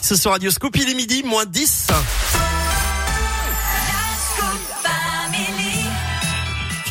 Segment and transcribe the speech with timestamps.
[0.00, 1.88] Ce sur Radio Scoop, il est midi, moins 10.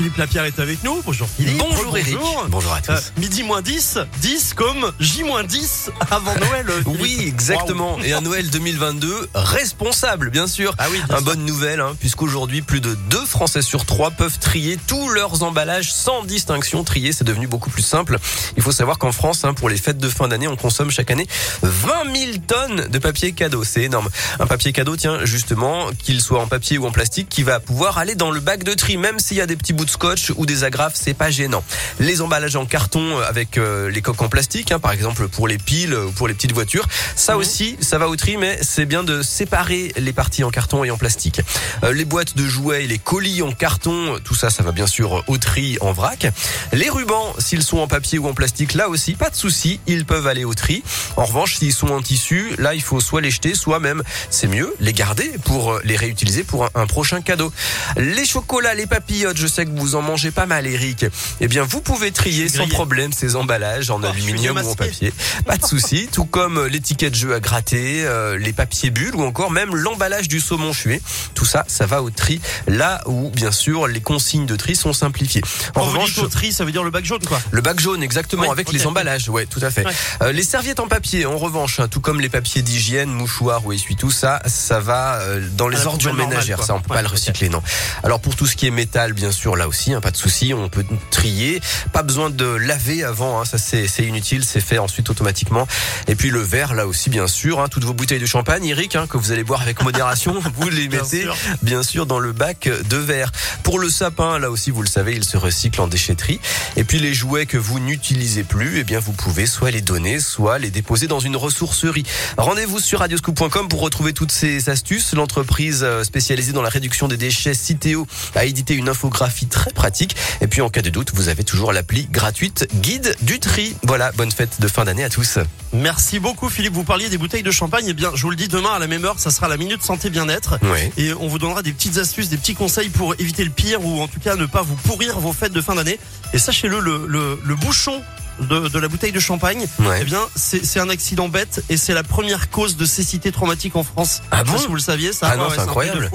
[0.02, 1.00] Philippe Lapierre est avec nous.
[1.06, 1.60] Bonjour Philippe.
[1.60, 2.18] Bonjour Eric.
[2.50, 2.90] Bonjour à tous.
[2.92, 6.66] Euh, midi moins 10, 10 comme J moins 10 avant Noël.
[6.72, 6.82] euh.
[7.00, 8.00] Oui, exactement.
[8.04, 10.74] Et un Noël 2022 responsable, bien sûr.
[10.80, 11.26] Ah oui, bien Un sûr.
[11.26, 15.94] bonne nouvelle, hein, puisqu'aujourd'hui, plus de 2 Français sur 3 peuvent trier tous leurs emballages
[15.94, 16.84] sans distinction.
[16.84, 18.18] Trier, c'est devenu beaucoup plus simple.
[18.58, 21.12] Il faut savoir qu'en France, hein, pour les fêtes de fin d'année, on consomme chaque
[21.12, 21.28] année
[21.62, 23.64] 20 000 tonnes de papier cadeau.
[23.64, 24.10] C'est énorme.
[24.40, 28.00] Un papier cadeau, tiens, justement, qu'il soit en papier ou en plastique, qui va pouvoir
[28.00, 30.32] aller dans le bac de tri, même s'il y a des petits bouts de scotch
[30.36, 31.64] ou des agrafes, c'est pas gênant.
[32.00, 35.48] Les emballages en carton euh, avec euh, les coques en plastique, hein, par exemple pour
[35.48, 37.40] les piles ou pour les petites voitures, ça Mhm.
[37.40, 40.92] aussi, ça va au tri, mais c'est bien de séparer les parties en carton et
[40.92, 41.42] en plastique.
[41.84, 44.88] Euh, les boîtes de jouets, et les colis en carton, tout ça, ça va bien
[44.88, 46.28] sûr au tri en vrac.
[46.74, 50.06] Les rubans, s'ils sont en papier ou en plastique, là aussi, pas de souci, ils
[50.06, 50.84] peuvent aller au tri.
[51.18, 54.48] En revanche, s'ils sont en tissu, là, il faut soit les jeter, soit même, c'est
[54.48, 57.52] mieux, les garder pour les réutiliser pour un, un prochain cadeau.
[57.98, 61.06] Les chocolats, les papillotes, je sais que vous en mangez pas mal, Eric.
[61.40, 65.14] Eh bien, vous pouvez trier sans problème ces emballages en Oh, aluminium ou en papier.
[65.46, 66.08] Pas de souci.
[66.12, 69.52] Tout comme euh, les tickets de jeu à gratter, euh, les papiers bulles ou encore
[69.52, 71.02] même l'emballage du saumon chué.
[71.36, 72.42] Tout ça, ça va au tri.
[72.68, 75.42] Là où, bien sûr, les consignes de tri sont simplifiées.
[75.76, 77.40] En vous revanche, au tri, ça veut dire le bac jaune, quoi.
[77.52, 79.86] le bac jaune, exactement, avec les emballages, ouais, tout à fait.
[79.86, 79.92] Ouais.
[80.22, 83.74] Euh, les serviettes en papier, en revanche, hein, tout comme les papiers d'hygiène, mouchoirs ou
[83.74, 86.64] essuie-tout, ça, ça va euh, dans les ordures ménagères.
[86.64, 87.62] Ça, on peut Ouais, pas le recycler, non.
[88.04, 90.54] Alors pour tout ce qui est métal, bien sûr, là aussi, hein, pas de souci,
[90.54, 91.62] on peut trier.
[91.94, 95.66] Pas besoin de laver avant, hein, ça c'est inutile, c'est fait ensuite automatiquement.
[96.10, 98.98] Et puis le verre, là aussi, bien sûr, hein, toutes vos bouteilles de champagne, Eric,
[99.10, 101.38] que vous allez boire avec modération, vous les Bien mettez sûr.
[101.62, 103.32] bien sûr dans le bac de verre.
[103.64, 106.42] Pour le sapin, là aussi vous le savez, il se recycle en déchetterie.
[106.76, 110.20] Et puis les jouets que vous n'utilisez plus, eh bien vous pouvez soit les donner,
[110.20, 112.04] soit les déposer dans une ressourcerie.
[112.38, 115.14] Rendez-vous sur radioscoop.com pour retrouver toutes ces astuces.
[115.14, 120.16] L'entreprise euh, spécialisée dans la réduction des déchets Citeo a édité une infographie très pratique.
[120.42, 123.76] Et puis en cas de doute, vous avez toujours l'appli gratuite Guide du tri.
[123.84, 125.38] Voilà, bonne fête de fin d'année à tous.
[125.74, 126.74] Merci beaucoup Philippe.
[126.74, 127.86] Vous parliez des bouteilles de champagne.
[127.88, 129.84] Eh bien, je vous le dis, demain à la même heure, ça sera la minute
[129.84, 130.58] santé bien-être.
[130.64, 130.92] Oui.
[130.98, 134.02] Et on vous donnera des petites astuces, des petits conseils pour éviter le pire ou
[134.02, 136.00] en tout cas ne pas vous pourrir vos fêtes de fin d'année.
[136.34, 138.02] Et sachez-le, le, le, le bouchon
[138.40, 140.00] de, de la bouteille de champagne, Ouais.
[140.02, 143.84] eh bien, c'est un accident bête et c'est la première cause de cécité traumatique en
[143.84, 144.22] France.
[144.32, 145.30] Ah bon si vous le saviez, ça.
[145.32, 146.10] Ah non, c'est incroyable.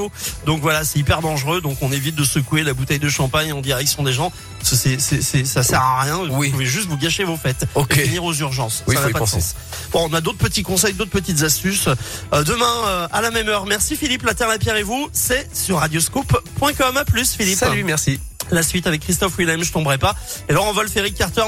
[0.47, 1.61] Donc voilà, c'est hyper dangereux.
[1.61, 4.33] Donc on évite de secouer la bouteille de champagne en direction des gens.
[4.63, 6.19] C'est, c'est- ça sert à rien.
[6.31, 6.47] Oui.
[6.49, 7.67] Vous pouvez juste vous gâcher vos fêtes.
[7.75, 7.97] Ok.
[7.99, 8.83] Et finir aux urgences.
[8.87, 9.41] Oui, ça n'a pas de penser.
[9.41, 9.55] sens.
[9.93, 11.89] Bon, on a d'autres petits conseils, d'autres petites astuces.
[12.33, 13.67] Euh, demain, euh, à la même heure.
[13.67, 15.09] Merci Philippe, la Terre, la Pierre et vous.
[15.13, 16.97] C'est sur radioscope.com.
[16.97, 17.59] À plus Philippe.
[17.59, 18.19] Salut, merci.
[18.53, 20.15] La suite avec Christophe Willem, je tomberai pas.
[20.49, 21.43] Et Laurent Wolf, Eric Carter.